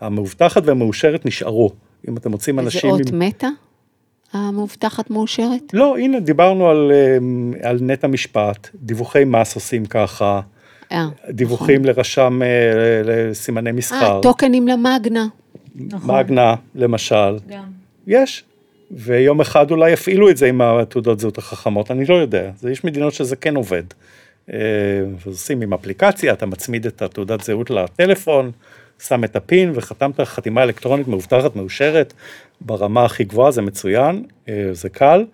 המאובטחת 0.00 0.62
והמאושרת 0.66 1.26
נשארו. 1.26 1.72
אם 2.08 2.16
אתם 2.16 2.30
מוצאים 2.30 2.58
אנשים... 2.58 2.80
זה 2.80 3.02
אות 3.02 3.12
עם... 3.12 3.18
מתה? 3.18 3.48
המאובטחת 4.32 5.10
מאושרת? 5.10 5.62
לא, 5.72 5.98
הנה, 5.98 6.20
דיברנו 6.20 6.68
על, 6.68 6.92
אמ, 6.92 7.52
על 7.62 7.78
נט 7.80 8.04
המשפט, 8.04 8.68
דיווחי 8.74 9.24
מס 9.24 9.54
עושים 9.54 9.86
ככה, 9.86 10.24
אה, 10.24 10.40
דיווחים 11.30 11.82
נכון. 11.82 11.96
לרשם 11.96 12.42
אה, 12.42 12.48
לסימני 13.04 13.72
מסחר. 13.72 14.16
אה, 14.16 14.22
טוקנים 14.22 14.68
למאגנה. 14.68 15.26
נכון. 15.74 16.18
מגנה, 16.18 16.54
למשל. 16.74 17.36
גם. 17.48 17.64
יש. 18.06 18.44
ויום 18.90 19.40
אחד 19.40 19.70
אולי 19.70 19.90
יפעילו 19.90 20.30
את 20.30 20.36
זה 20.36 20.46
עם 20.46 20.60
התעודות 20.60 21.20
זהות 21.20 21.38
החכמות, 21.38 21.90
אני 21.90 22.04
לא 22.04 22.14
יודע. 22.14 22.50
יש 22.70 22.84
מדינות 22.84 23.12
שזה 23.12 23.36
כן 23.36 23.56
עובד. 23.56 23.82
אה, 24.52 24.58
עושים 25.24 25.62
עם 25.62 25.72
אפליקציה, 25.72 26.32
אתה 26.32 26.46
מצמיד 26.46 26.86
את 26.86 27.02
התעודת 27.02 27.40
זהות 27.40 27.70
לטלפון, 27.70 28.50
שם 28.98 29.24
את 29.24 29.36
הפין 29.36 29.72
וחתמת 29.74 30.20
חתימה 30.20 30.62
אלקטרונית 30.62 31.08
מאובטחת, 31.08 31.56
מאושרת, 31.56 32.12
ברמה 32.60 33.04
הכי 33.04 33.24
גבוהה, 33.24 33.50
זה 33.50 33.62
מצוין, 33.62 34.24
אה, 34.48 34.68
זה 34.72 34.88
קל. 34.88 35.24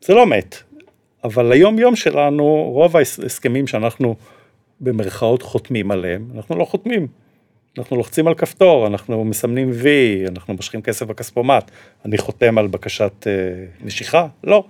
זה 0.00 0.14
לא 0.14 0.26
מת, 0.26 0.56
אבל 1.24 1.52
היום 1.52 1.78
יום 1.78 1.96
שלנו, 1.96 2.44
רוב 2.72 2.96
ההסכמים 2.96 3.66
שאנחנו 3.66 4.16
במרכאות 4.80 5.42
חותמים 5.42 5.90
עליהם, 5.90 6.28
אנחנו 6.34 6.56
לא 6.56 6.64
חותמים. 6.64 7.06
אנחנו 7.78 7.96
לוחצים 7.96 8.26
על 8.26 8.34
כפתור, 8.34 8.86
אנחנו 8.86 9.24
מסמנים 9.24 9.70
וי, 9.72 10.24
אנחנו 10.28 10.54
משכים 10.54 10.82
כסף 10.82 11.06
בכספומט, 11.06 11.70
אני 12.04 12.18
חותם 12.18 12.58
על 12.58 12.66
בקשת 12.66 13.26
אה, 13.26 13.32
נשיכה? 13.84 14.26
לא. 14.44 14.64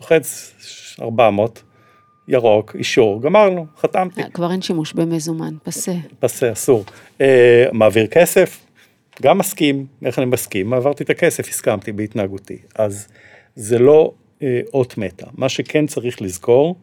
לוחץ 0.00 0.54
400, 1.00 1.62
ירוק, 2.28 2.76
אישור, 2.76 3.22
גמרנו, 3.22 3.66
חתמתי. 3.76 4.22
כבר 4.32 4.52
אין 4.52 4.62
שימוש 4.62 4.92
במזומן, 4.92 5.54
פסה. 5.62 5.92
פסה, 6.20 6.52
אסור. 6.52 6.84
אה, 7.20 7.66
מעביר 7.72 8.06
כסף? 8.06 8.66
גם 9.22 9.38
מסכים, 9.38 9.86
איך 10.04 10.18
אני 10.18 10.26
מסכים? 10.26 10.72
עברתי 10.72 11.04
את 11.04 11.10
הכסף, 11.10 11.48
הסכמתי 11.48 11.92
בהתנהגותי. 11.92 12.58
אז 12.74 13.08
זה 13.54 13.78
לא 13.78 14.12
אה, 14.42 14.60
אות 14.74 14.98
מתה. 14.98 15.26
מה 15.34 15.48
שכן 15.48 15.86
צריך 15.86 16.22
לזכור, 16.22 16.76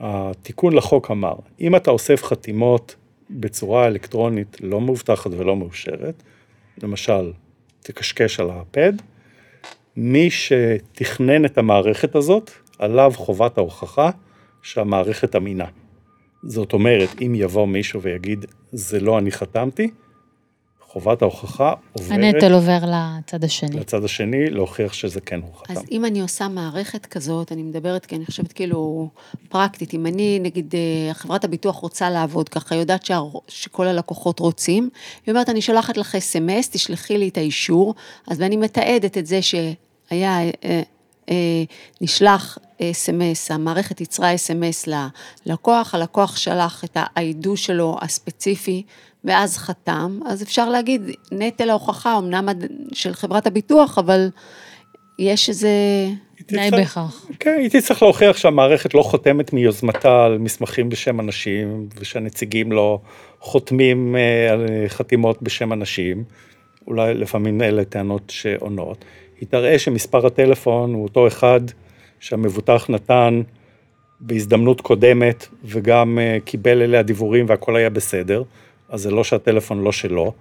התיקון 0.00 0.72
לחוק 0.72 1.10
אמר, 1.10 1.34
אם 1.60 1.76
אתה 1.76 1.90
אוסף 1.90 2.24
חתימות 2.24 2.96
בצורה 3.30 3.86
אלקטרונית 3.86 4.56
לא 4.60 4.80
מאובטחת 4.80 5.30
ולא 5.36 5.56
מאושרת, 5.56 6.22
למשל, 6.82 7.32
תקשקש 7.80 8.40
על 8.40 8.50
הפד, 8.50 8.92
מי 9.96 10.30
שתכנן 10.30 11.44
את 11.44 11.58
המערכת 11.58 12.14
הזאת, 12.14 12.50
עליו 12.78 13.12
חובת 13.16 13.58
ההוכחה 13.58 14.10
שהמערכת 14.62 15.36
אמינה. 15.36 15.66
זאת 16.42 16.72
אומרת, 16.72 17.08
אם 17.22 17.34
יבוא 17.34 17.66
מישהו 17.66 18.02
ויגיד, 18.02 18.46
זה 18.72 19.00
לא 19.00 19.18
אני 19.18 19.30
חתמתי, 19.30 19.90
חובת 21.00 21.22
ההוכחה 21.22 21.72
עוברת... 21.92 22.10
הנטל 22.10 22.52
עובר 22.52 22.78
לצד 22.78 23.44
השני. 23.44 23.80
לצד 23.80 24.04
השני, 24.04 24.50
להוכיח 24.50 24.92
שזה 24.92 25.20
כן 25.20 25.40
הוא 25.40 25.54
חתם. 25.54 25.72
אז 25.72 25.84
אם 25.90 26.04
אני 26.04 26.20
עושה 26.20 26.48
מערכת 26.48 27.06
כזאת, 27.06 27.52
אני 27.52 27.62
מדברת, 27.62 28.06
כי 28.06 28.16
אני 28.16 28.26
חושבת 28.26 28.52
כאילו 28.52 29.08
פרקטית, 29.48 29.94
אם 29.94 30.06
אני, 30.06 30.38
נגיד, 30.42 30.74
אה, 30.74 31.14
חברת 31.14 31.44
הביטוח 31.44 31.76
רוצה 31.76 32.10
לעבוד 32.10 32.48
ככה, 32.48 32.74
יודעת 32.74 33.06
שה, 33.06 33.20
שכל 33.48 33.86
הלקוחות 33.86 34.38
רוצים, 34.38 34.90
היא 35.26 35.32
אומרת, 35.32 35.48
אני 35.48 35.60
שולחת 35.60 35.96
לך 35.96 36.14
אס.אם.אס, 36.14 36.70
תשלחי 36.70 37.18
לי 37.18 37.28
את 37.28 37.36
האישור, 37.36 37.94
אז 38.26 38.40
ואני 38.40 38.56
מתעדת 38.56 39.18
את 39.18 39.26
זה 39.26 39.42
שהיה... 39.42 40.40
אה, 40.64 40.82
אה, 41.30 41.64
נשלח 42.00 42.58
אס.אם.אס, 42.82 43.50
המערכת 43.50 44.00
ייצרה 44.00 44.34
אס.אם.אס 44.34 44.88
ללקוח, 45.46 45.94
הלקוח 45.94 46.36
שלח 46.36 46.84
את 46.84 46.96
ה-ID 46.96 47.48
שלו 47.56 47.96
הספציפי, 48.00 48.82
ואז 49.24 49.58
חתם, 49.58 50.20
אז 50.26 50.42
אפשר 50.42 50.68
להגיד, 50.68 51.02
נטל 51.32 51.70
ההוכחה, 51.70 52.18
אמנם 52.18 52.48
של 52.92 53.14
חברת 53.14 53.46
הביטוח, 53.46 53.98
אבל 53.98 54.30
יש 55.18 55.48
איזה... 55.48 55.70
תנאי 56.46 56.70
בכך. 56.70 57.26
כן, 57.40 57.56
הייתי 57.58 57.80
צריך 57.80 58.02
להוכיח 58.02 58.36
שהמערכת 58.36 58.94
לא 58.94 59.02
חותמת 59.02 59.52
מיוזמתה 59.52 60.24
על 60.24 60.38
מסמכים 60.38 60.88
בשם 60.88 61.20
אנשים, 61.20 61.88
ושהנציגים 61.96 62.72
לא 62.72 63.00
חותמים 63.40 64.16
אה, 64.16 64.52
על 64.52 64.66
חתימות 64.88 65.42
בשם 65.42 65.72
אנשים, 65.72 66.24
אולי 66.86 67.14
לפעמים 67.14 67.62
אלה 67.62 67.84
טענות 67.84 68.22
שעונות. 68.28 69.04
היא 69.40 69.48
תראה 69.48 69.78
שמספר 69.78 70.26
הטלפון 70.26 70.94
הוא 70.94 71.02
אותו 71.02 71.26
אחד 71.26 71.60
שהמבוטח 72.20 72.90
נתן 72.90 73.42
בהזדמנות 74.20 74.80
קודמת, 74.80 75.46
וגם 75.64 76.18
אה, 76.18 76.38
קיבל 76.44 76.82
אליה 76.82 77.02
דיבורים 77.02 77.44
והכל 77.48 77.76
היה 77.76 77.90
בסדר. 77.90 78.42
אז 78.88 79.02
זה 79.02 79.10
לא 79.10 79.24
שהטלפון 79.24 79.82
לא 79.82 79.92
שלו, 79.92 80.32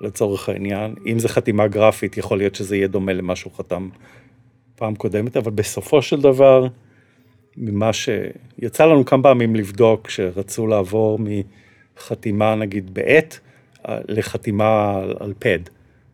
לצורך 0.00 0.48
העניין. 0.48 0.94
אם 1.06 1.18
זה 1.18 1.28
חתימה 1.28 1.66
גרפית, 1.66 2.16
יכול 2.16 2.38
להיות 2.38 2.54
שזה 2.54 2.76
יהיה 2.76 2.88
דומה 2.88 3.12
למה 3.12 3.36
שהוא 3.36 3.52
חתם 3.52 3.88
פעם 4.76 4.94
קודמת, 4.94 5.36
אבל 5.36 5.50
בסופו 5.50 6.02
של 6.02 6.20
דבר, 6.20 6.66
ממה 7.56 7.90
שיצא 7.92 8.86
לנו 8.86 9.04
כמה 9.04 9.22
פעמים 9.22 9.56
לבדוק, 9.56 10.06
כשרצו 10.06 10.66
לעבור 10.66 11.18
מחתימה 11.96 12.54
נגיד 12.54 12.94
בעט, 12.94 13.38
לחתימה 13.88 14.96
על, 14.96 15.14
על 15.20 15.34
פד. 15.38 15.58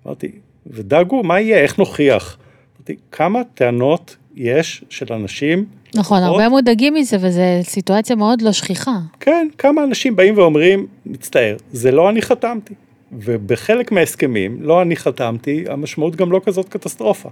אמרתי, 0.07 0.33
ודאגו, 0.67 1.23
מה 1.23 1.41
יהיה, 1.41 1.59
איך 1.59 1.79
נוכיח? 1.79 2.39
אמרתי, 2.77 2.97
כמה 3.13 3.43
טענות 3.55 4.17
יש 4.37 4.85
של 4.91 5.13
אנשים... 5.13 5.65
נכון, 5.95 6.21
מאוד, 6.21 6.31
הרבה 6.31 6.49
מודאגים 6.49 6.95
מזה, 6.95 7.17
וזו 7.21 7.41
סיטואציה 7.63 8.17
מאוד 8.17 8.43
לא 8.43 8.53
שכיחה. 8.53 8.97
כן, 9.21 9.49
כמה 9.59 9.85
אנשים 9.85 10.17
באים 10.17 10.39
ואומרים, 10.39 10.87
מצטער, 11.07 11.57
זה 11.73 11.91
לא 11.91 12.11
אני 12.11 12.23
חתמתי. 12.23 12.75
ובחלק 13.13 13.93
מההסכמים, 13.93 14.59
לא 14.61 14.83
אני 14.83 14.97
חתמתי, 14.97 15.65
המשמעות 15.69 16.17
גם 16.17 16.33
לא 16.33 16.41
כזאת 16.45 16.69
קטסטרופה. 16.69 17.29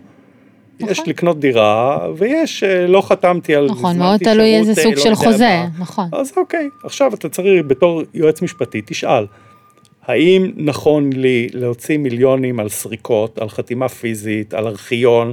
נכון. 0.80 0.92
יש 0.92 1.08
לקנות 1.08 1.40
דירה, 1.40 1.99
ויש, 2.16 2.62
אה, 2.62 2.87
לא 2.87 3.00
חתמתי 3.00 3.54
על... 3.54 3.66
נכון, 3.70 3.99
מאוד 3.99 4.20
תלוי 4.20 4.56
איזה 4.56 4.75
סוג 4.75 4.94
לא 4.94 5.00
של 5.00 5.14
חוזה, 5.14 5.38
מה. 5.38 5.66
נכון. 5.78 6.08
אז 6.12 6.32
אוקיי, 6.37 6.68
עכשיו 6.84 7.14
אתה 7.14 7.28
צריך 7.28 7.64
בתור 7.66 8.02
יועץ 8.14 8.42
משפטי, 8.42 8.82
תשאל, 8.87 9.26
האם 10.06 10.50
נכון 10.56 11.12
לי 11.12 11.49
להוציא 11.52 11.99
מיליונים 11.99 12.61
על 12.61 12.68
סריקות, 12.68 13.38
על 13.38 13.49
חתימה 13.49 13.88
פיזית, 13.88 14.54
על 14.54 14.66
ארכיון, 14.66 15.32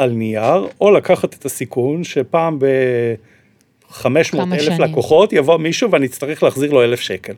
על 0.00 0.10
נייר, 0.10 0.66
או 0.80 0.90
לקחת 0.90 1.34
את 1.34 1.44
הסיכון 1.44 2.04
שפעם 2.04 2.58
ב-500 2.58 4.04
אלף 4.06 4.62
שנים. 4.62 4.80
לקוחות 4.80 5.32
יבוא 5.32 5.56
מישהו 5.56 5.90
ואני 5.90 6.06
אצטרך 6.06 6.42
להחזיר 6.42 6.72
לו 6.72 6.84
אלף 6.84 7.00
שקל. 7.00 7.32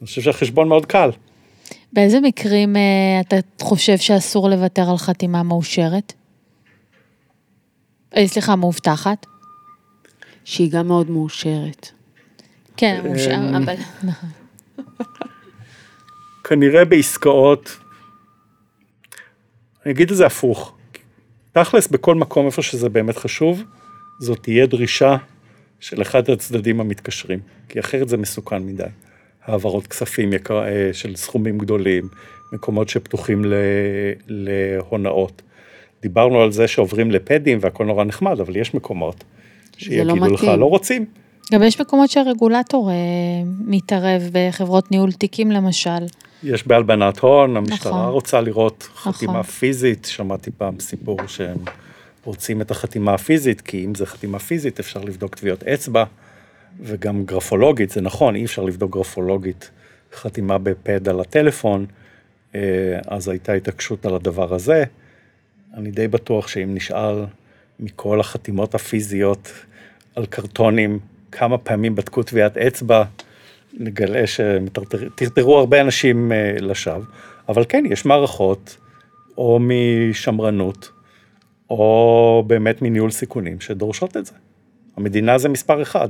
אני 0.00 0.06
חושב 0.06 0.22
שהחשבון 0.22 0.68
מאוד 0.68 0.86
קל. 0.86 1.10
באיזה 1.92 2.20
מקרים 2.20 2.76
אה, 2.76 3.20
אתה 3.20 3.36
חושב 3.60 3.96
שאסור 3.96 4.50
לוותר 4.50 4.90
על 4.90 4.96
חתימה 4.96 5.42
מאושרת? 5.42 6.12
אה, 8.16 8.26
סליחה, 8.26 8.56
מאובטחת? 8.56 9.26
שהיא 10.44 10.70
גם 10.70 10.88
מאוד 10.88 11.10
מאושרת. 11.10 11.90
כן, 12.76 13.00
מאושר, 13.04 13.34
אמ, 13.34 13.54
אבל... 13.54 13.74
כנראה 16.44 16.84
בעסקאות, 16.84 17.76
אני 19.84 19.92
אגיד 19.92 20.10
את 20.10 20.16
זה 20.16 20.26
הפוך. 20.26 20.73
תכלס, 21.54 21.88
בכל 21.88 22.14
מקום 22.14 22.46
איפה 22.46 22.62
שזה 22.62 22.88
באמת 22.88 23.16
חשוב, 23.16 23.62
זאת 24.18 24.38
תהיה 24.42 24.66
דרישה 24.66 25.16
של 25.80 26.02
אחד 26.02 26.30
הצדדים 26.30 26.80
המתקשרים, 26.80 27.38
כי 27.68 27.80
אחרת 27.80 28.08
זה 28.08 28.16
מסוכן 28.16 28.62
מדי. 28.62 28.84
העברות 29.44 29.86
כספים 29.86 30.32
יקר, 30.32 30.64
אה, 30.64 30.90
של 30.92 31.16
סכומים 31.16 31.58
גדולים, 31.58 32.08
מקומות 32.52 32.88
שפתוחים 32.88 33.44
ל, 33.44 33.54
להונאות. 34.28 35.42
דיברנו 36.02 36.42
על 36.42 36.52
זה 36.52 36.68
שעוברים 36.68 37.10
לפדים 37.10 37.58
והכל 37.60 37.84
נורא 37.84 38.04
נחמד, 38.04 38.40
אבל 38.40 38.56
יש 38.56 38.74
מקומות 38.74 39.24
שיגידו 39.76 40.16
לא 40.16 40.26
לך. 40.26 40.44
לא 40.44 40.66
רוצים. 40.66 41.06
גם 41.52 41.62
יש 41.62 41.80
מקומות 41.80 42.10
שהרגולטור 42.10 42.90
אה, 42.90 42.94
מתערב, 43.66 44.22
בחברות 44.32 44.90
ניהול 44.90 45.12
תיקים 45.12 45.50
למשל. 45.50 46.06
יש 46.42 46.66
בהלבנת 46.66 47.18
הון, 47.18 47.56
המשטרה 47.56 47.92
נכון. 47.92 48.12
רוצה 48.12 48.40
לראות 48.40 48.88
חתימה 48.96 49.32
נכון. 49.32 49.42
פיזית, 49.42 50.04
שמעתי 50.04 50.50
פעם 50.50 50.80
סיפור 50.80 51.18
שהם 51.26 51.58
רוצים 52.24 52.60
את 52.60 52.70
החתימה 52.70 53.14
הפיזית, 53.14 53.60
כי 53.60 53.84
אם 53.84 53.94
זה 53.94 54.06
חתימה 54.06 54.38
פיזית 54.38 54.80
אפשר 54.80 55.00
לבדוק 55.00 55.34
טביעות 55.34 55.62
אצבע, 55.62 56.04
וגם 56.80 57.24
גרפולוגית, 57.24 57.90
זה 57.90 58.00
נכון, 58.00 58.36
אי 58.36 58.44
אפשר 58.44 58.62
לבדוק 58.62 58.92
גרפולוגית 58.92 59.70
חתימה 60.14 60.58
בפד 60.58 61.08
על 61.08 61.20
הטלפון, 61.20 61.86
אה, 62.54 62.60
אז 63.06 63.28
הייתה 63.28 63.52
התעקשות 63.52 64.06
על 64.06 64.14
הדבר 64.14 64.54
הזה. 64.54 64.84
אני 65.74 65.90
די 65.90 66.08
בטוח 66.08 66.48
שאם 66.48 66.74
נשאל 66.74 67.24
מכל 67.80 68.20
החתימות 68.20 68.74
הפיזיות 68.74 69.52
על 70.16 70.26
קרטונים, 70.26 70.98
כמה 71.34 71.58
פעמים 71.58 71.94
בדקו 71.94 72.22
טביעת 72.22 72.56
אצבע, 72.56 73.04
נגלה 73.72 74.26
שטרטרו 74.26 75.58
הרבה 75.58 75.80
אנשים 75.80 76.32
אה, 76.32 76.54
לשווא, 76.60 77.04
אבל 77.48 77.64
כן, 77.68 77.84
יש 77.88 78.04
מערכות, 78.04 78.76
או 79.38 79.58
משמרנות, 79.60 80.90
או 81.70 82.44
באמת 82.46 82.82
מניהול 82.82 83.10
סיכונים, 83.10 83.60
שדורשות 83.60 84.16
את 84.16 84.26
זה. 84.26 84.32
המדינה 84.96 85.38
זה 85.38 85.48
מספר 85.48 85.82
אחד. 85.82 86.08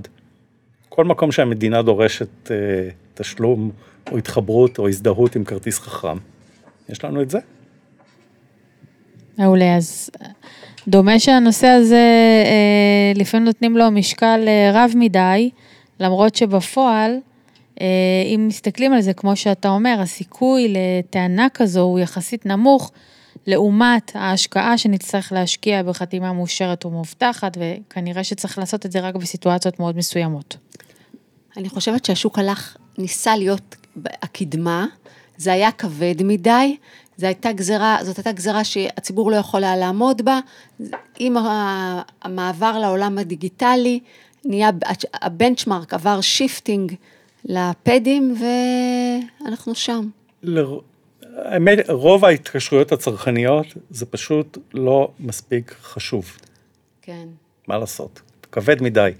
כל 0.88 1.04
מקום 1.04 1.32
שהמדינה 1.32 1.82
דורשת 1.82 2.50
אה, 2.50 2.56
תשלום, 3.14 3.70
או 4.12 4.18
התחברות, 4.18 4.78
או 4.78 4.88
הזדהות 4.88 5.36
עם 5.36 5.44
כרטיס 5.44 5.78
חכם, 5.78 6.16
יש 6.88 7.04
לנו 7.04 7.22
את 7.22 7.30
זה. 7.30 7.38
מעולה, 9.38 9.76
אז 9.76 10.10
דומה 10.88 11.18
שהנושא 11.18 11.66
הזה, 11.66 11.96
אה, 12.44 13.12
לפעמים 13.14 13.44
נותנים 13.44 13.76
לו 13.76 13.90
משקל 13.90 14.44
אה, 14.46 14.70
רב 14.74 14.92
מדי, 14.94 15.50
למרות 16.00 16.34
שבפועל, 16.34 17.18
אה, 17.80 17.86
אם 18.34 18.48
מסתכלים 18.48 18.92
על 18.92 19.00
זה, 19.00 19.12
כמו 19.12 19.36
שאתה 19.36 19.68
אומר, 19.68 19.96
הסיכוי 20.00 20.74
לטענה 20.74 21.46
כזו 21.54 21.80
הוא 21.80 21.98
יחסית 21.98 22.46
נמוך, 22.46 22.92
לעומת 23.46 24.12
ההשקעה 24.14 24.78
שנצטרך 24.78 25.32
להשקיע 25.32 25.82
בחתימה 25.82 26.32
מאושרת 26.32 26.84
ומאובטחת, 26.84 27.58
וכנראה 27.60 28.24
שצריך 28.24 28.58
לעשות 28.58 28.86
את 28.86 28.92
זה 28.92 29.00
רק 29.00 29.14
בסיטואציות 29.14 29.80
מאוד 29.80 29.96
מסוימות. 29.96 30.56
אני 31.56 31.68
חושבת 31.68 32.04
שהשוק 32.04 32.38
הלך, 32.38 32.76
ניסה 32.98 33.36
להיות 33.36 33.76
הקדמה, 34.22 34.86
זה 35.36 35.52
היה 35.52 35.72
כבד 35.72 36.14
מדי, 36.24 36.76
זו 37.16 37.26
הייתה 37.26 37.52
גזרה, 37.52 37.98
זאת 38.02 38.16
הייתה 38.16 38.32
גזרה 38.32 38.64
שהציבור 38.64 39.30
לא 39.30 39.36
יכול 39.36 39.64
היה 39.64 39.76
לעמוד 39.76 40.22
בה, 40.22 40.40
עם 41.18 41.36
המעבר 42.22 42.78
לעולם 42.78 43.18
הדיגיטלי, 43.18 44.00
נהיה, 44.44 44.70
ה 45.22 45.29
benchmark 45.29 45.94
עבר 45.94 46.20
shifting 46.20 46.94
לפדים, 47.44 48.34
ואנחנו 49.40 49.74
שם. 49.74 50.08
לר- 50.42 50.78
האמת, 51.36 51.90
רוב 51.90 52.24
ההתקשרויות 52.24 52.92
הצרכניות 52.92 53.66
זה 53.90 54.06
פשוט 54.06 54.58
לא 54.74 55.08
מספיק 55.20 55.74
חשוב. 55.82 56.36
כן. 57.02 57.28
מה 57.68 57.78
לעשות? 57.78 58.20
כבד 58.52 58.82
מדי. 58.82 59.10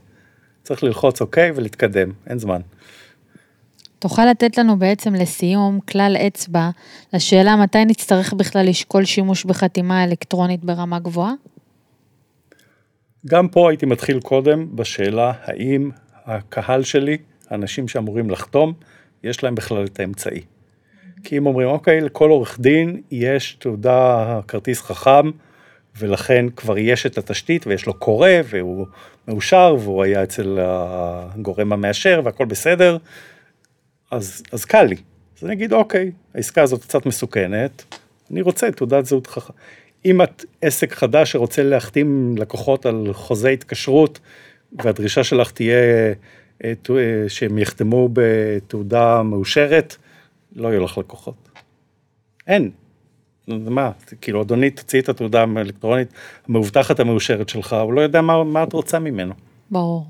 צריך 0.63 0.85
ללחוץ 0.85 1.21
אוקיי 1.21 1.51
ולהתקדם, 1.55 2.11
אין 2.27 2.39
זמן. 2.39 2.61
תוכל 4.05 4.25
לתת 4.31 4.59
לנו 4.59 4.79
בעצם 4.79 5.15
לסיום 5.15 5.81
כלל 5.81 6.17
אצבע 6.27 6.71
לשאלה 7.13 7.57
מתי 7.57 7.85
נצטרך 7.85 8.33
בכלל 8.33 8.69
לשקול 8.69 9.05
שימוש 9.05 9.45
בחתימה 9.45 10.05
אלקטרונית 10.05 10.65
ברמה 10.65 10.99
גבוהה? 10.99 11.33
גם 13.27 13.49
פה 13.49 13.71
הייתי 13.71 13.87
מתחיל 13.87 14.21
קודם 14.21 14.77
בשאלה 14.77 15.33
האם 15.45 15.91
הקהל 16.25 16.83
שלי, 16.83 17.19
האנשים 17.51 17.89
שאמורים 17.89 18.31
לחתום, 18.31 18.73
יש 19.23 19.43
להם 19.43 19.55
בכלל 19.55 19.85
את 19.85 20.01
האמצעי. 20.01 20.41
כי 21.23 21.39
אם 21.39 21.47
אומרים, 21.47 21.69
אוקיי, 21.69 22.01
לכל 22.01 22.31
עורך 22.31 22.61
דין 22.61 23.01
יש 23.11 23.57
תעודה, 23.61 24.41
כרטיס 24.49 24.83
חכם, 24.83 25.31
ולכן 25.99 26.47
כבר 26.57 26.79
יש 26.79 27.07
את 27.07 27.19
התשתית 27.19 27.67
ויש 27.67 27.87
לו 27.87 27.95
קורא 27.95 28.31
והוא 28.45 28.87
מאושר 29.29 29.77
והוא 29.81 30.03
היה 30.03 30.23
אצל 30.23 30.59
הגורם 30.61 31.73
המאשר 31.73 32.21
והכל 32.25 32.45
בסדר, 32.45 32.97
אז, 34.15 34.43
אז 34.53 34.65
קל 34.65 34.83
לי. 34.83 34.97
אז 35.39 35.45
אני 35.45 35.53
אגיד, 35.53 35.73
אוקיי, 35.73 36.11
העסקה 36.35 36.63
הזאת 36.63 36.83
קצת 36.83 37.07
מסוכנת, 37.07 37.85
אני 38.31 38.43
רוצה 38.43 38.71
תעודת 38.71 39.07
זהות 39.07 39.27
חכם. 39.27 39.53
אם 40.05 40.23
את 40.23 40.45
עסק 40.63 40.93
חדש 40.93 41.33
שרוצה 41.33 41.63
להחתים 41.63 42.35
לקוחות 42.39 42.87
על 42.87 43.09
חוזה 43.13 43.49
התקשרות, 43.49 44.21
והדרישה 44.73 45.25
שלך 45.25 45.51
תהיה 45.51 45.77
אה, 46.65 46.73
אה, 46.91 47.29
שהם 47.29 47.59
יחתמו 47.59 48.09
בתעודה 48.13 49.23
מאושרת, 49.23 49.97
לא 50.57 50.69
יהיו 50.69 50.85
לך 50.85 50.99
לקוחות. 50.99 51.49
אין. 52.47 52.71
מה, 53.49 53.91
כאילו, 54.21 54.43
אדוני, 54.43 54.71
תוציאי 54.71 55.03
את 55.03 55.09
התעודה 55.09 55.45
האלקטרונית 55.57 56.09
המאובטחת 56.49 57.01
המאושרת 57.01 57.49
שלך, 57.49 57.73
הוא 57.73 57.93
לא 57.93 58.01
יודע 58.01 58.21
מה, 58.21 58.45
מה 58.45 58.63
את 58.63 58.73
רוצה 58.73 58.99
ממנו. 58.99 59.35
ברור. 59.71 60.07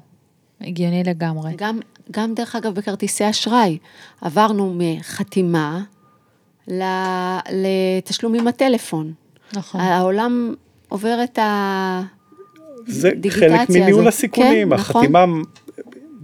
הגיוני 0.66 1.02
לגמרי. 1.04 1.52
גם, 1.56 1.80
גם 2.10 2.34
דרך 2.34 2.56
אגב 2.56 2.74
בכרטיסי 2.74 3.30
אשראי, 3.30 3.78
עברנו 4.20 4.74
מחתימה 4.78 5.82
ל- 6.68 7.38
לתשלום 7.52 8.34
עם 8.34 8.48
הטלפון. 8.48 9.12
נכון. 9.52 9.80
העולם 9.80 10.54
עובר 10.88 11.18
את 11.24 11.38
ה... 11.38 12.02
זה 12.86 13.10
דיגיטציה 13.10 13.58
חלק 13.58 13.70
מניהול 13.70 14.00
הזאת. 14.00 14.06
הסיכונים, 14.06 14.68
כן, 14.68 14.74
נכון. 14.74 14.96
החתימה, 14.96 15.24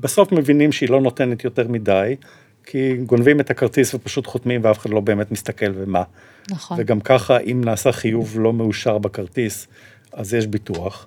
בסוף 0.00 0.33
מבינים 0.33 0.72
שהיא 0.72 0.90
לא 0.90 1.00
נותנת 1.00 1.44
יותר 1.44 1.68
מדי, 1.68 2.16
כי 2.64 2.96
גונבים 2.96 3.40
את 3.40 3.50
הכרטיס 3.50 3.94
ופשוט 3.94 4.26
חותמים 4.26 4.61
ואף 4.64 4.79
אחד 4.79 4.90
לא 4.90 5.00
באמת 5.00 5.33
מסתכל 5.33 5.72
ומה. 5.74 6.03
נכון. 6.50 6.76
וגם 6.81 7.00
ככה, 7.00 7.38
אם 7.38 7.61
נעשה 7.64 7.92
חיוב 7.92 8.40
לא 8.40 8.53
מאושר 8.53 8.98
בכרטיס, 8.98 9.66
אז 10.12 10.35
יש 10.35 10.46
ביטוח, 10.46 11.07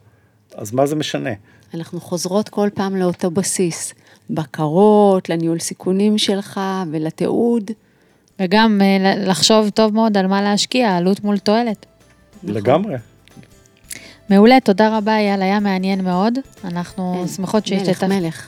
אז 0.55 0.73
מה 0.73 0.85
זה 0.85 0.95
משנה? 0.95 1.29
אנחנו 1.73 2.01
חוזרות 2.01 2.49
כל 2.49 2.69
פעם 2.73 2.95
לאותו 2.95 3.31
בסיס. 3.31 3.93
בקרות, 4.29 5.29
לניהול 5.29 5.59
סיכונים 5.59 6.17
שלך 6.17 6.59
ולתיעוד. 6.91 7.71
וגם 8.39 8.81
אה, 8.81 9.15
לחשוב 9.17 9.69
טוב 9.69 9.93
מאוד 9.93 10.17
על 10.17 10.27
מה 10.27 10.41
להשקיע, 10.41 10.97
עלות 10.97 11.23
מול 11.23 11.37
תועלת. 11.37 11.85
לגמרי. 12.43 12.95
מעולה, 14.29 14.59
תודה 14.59 14.97
רבה 14.97 15.17
אייל, 15.17 15.41
היה 15.41 15.59
מעניין 15.59 16.03
מאוד. 16.03 16.33
אנחנו 16.63 17.25
שמחות 17.35 17.63
מלך, 17.71 17.79
שהשתתפת, 17.85 18.03
מלך. 18.03 18.47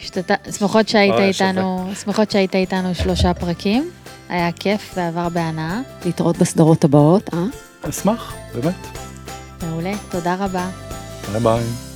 השתת- 0.00 0.30
שמחות 0.58 0.88
שהיית. 0.88 1.14
איתנו, 1.14 1.90
שמחות 2.04 2.30
שהיית 2.30 2.54
איתנו 2.54 2.94
שלושה 2.94 3.34
פרקים. 3.34 3.90
היה 4.28 4.52
כיף 4.52 4.92
ועבר 4.96 5.28
בהנאה. 5.28 5.80
להתראות 6.06 6.36
בסדרות 6.38 6.84
הבאות, 6.84 7.34
אה? 7.34 7.44
אשמח, 7.88 8.34
באמת. 8.54 8.74
מעולה, 9.62 9.92
תודה 10.10 10.34
רבה. 10.34 10.70
ביי 11.32 11.40
ביי. 11.40 11.89